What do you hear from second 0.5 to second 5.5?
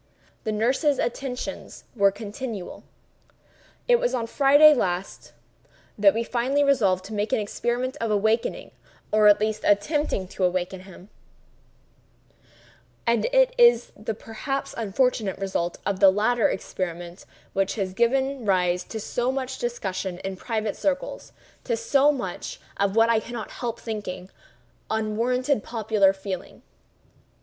nurses' attentions were continual. It was on Friday last